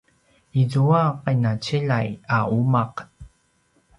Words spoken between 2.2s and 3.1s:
a umaq